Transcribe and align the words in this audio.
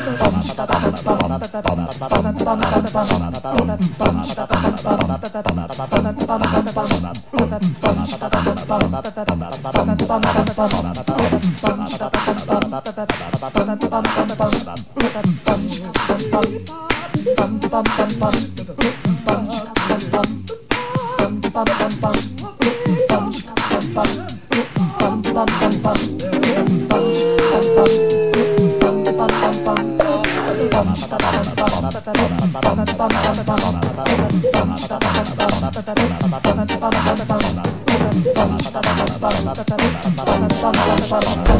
Bum 0.00 0.16
bum 21.52 21.64
bum 21.78 21.92
bum 22.02 22.39
Thank 32.86 33.00
you. 41.48 41.59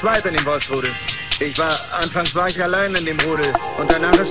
zweit 0.00 0.24
in 0.24 0.34
dem 0.34 0.46
Wolfsrudel. 0.46 0.94
Ich 1.40 1.58
war, 1.58 1.78
anfangs 1.92 2.34
war 2.34 2.46
ich 2.46 2.62
allein 2.62 2.94
in 2.94 3.04
dem 3.04 3.20
Rudel 3.20 3.52
und 3.78 3.92
danach 3.92 4.18
ist 4.18 4.29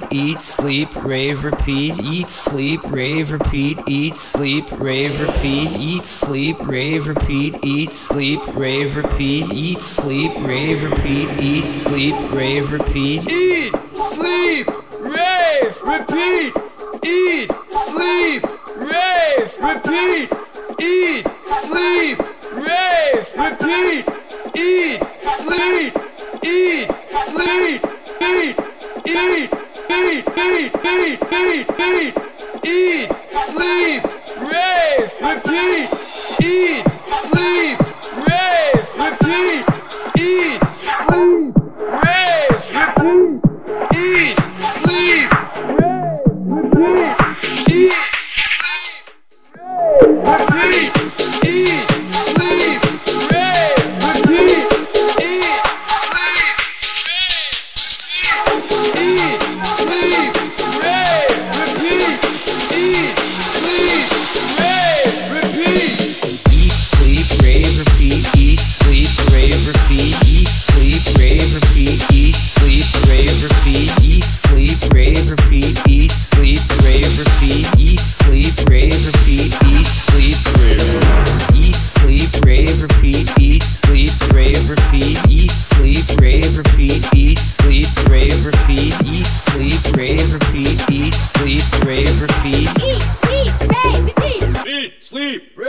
repeat, 0.00 0.12
eat, 0.18 0.42
sleep, 0.42 0.94
rave, 1.04 1.44
repeat, 1.44 1.98
eat, 1.98 2.30
sleep, 2.30 2.82
rave, 2.84 3.32
repeat, 3.32 3.78
eat, 3.86 4.18
sleep, 4.18 4.70
rave, 4.72 5.18
repeat, 5.18 5.72
eat, 5.72 6.06
sleep, 6.06 6.58
rave, 6.60 7.08
repeat, 7.08 7.64
eat, 7.64 7.92
sleep, 7.92 8.40
rave, 8.54 8.96
repeat, 8.96 9.52
eat, 9.52 9.82
sleep, 9.82 10.32
rave, 10.40 10.82
repeat, 10.82 11.40
eat, 11.40 11.68
sleep, 11.70 12.16
rave, 12.30 12.70
repeat, 12.70 13.30
eat, 13.30 13.72
sleep, 13.90 14.52
rave, 15.02 15.82
repeat, 15.82 16.54
eat, 17.04 17.50
sleep, 17.68 18.44
rave, 18.76 19.58
repeat, 19.58 20.30
eat, 20.80 21.26
sleep, 21.46 22.18
rave, 22.52 23.34
repeat, 23.36 24.04
eat, 24.56 25.02
sleep, 25.22 25.96
eat, 26.44 26.90
sleep, 27.10 27.84
eat, 28.22 28.58
eat 29.06 29.57
eat, 30.58 30.74
eat, 30.84 31.20
eat, 31.32 31.68
eat, 31.80 32.14
eat, 32.66 33.10
sleep, 33.30 34.02
rave, 34.38 35.12
repeat. 35.20 35.97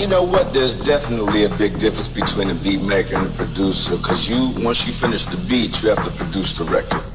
You 0.00 0.06
know 0.06 0.22
what? 0.22 0.54
There's 0.54 0.76
definitely 0.76 1.42
a 1.42 1.48
big 1.48 1.78
difference 1.80 2.06
between 2.06 2.50
a 2.50 2.54
beat 2.54 2.82
maker 2.82 3.16
and 3.16 3.26
a 3.26 3.30
producer. 3.30 3.96
Cause 3.96 4.30
you, 4.30 4.52
once 4.64 4.86
you 4.86 4.92
finish 4.92 5.24
the 5.24 5.38
beat, 5.48 5.82
you 5.82 5.88
have 5.88 6.04
to 6.04 6.10
produce 6.10 6.52
the 6.52 6.64
record. 6.64 7.13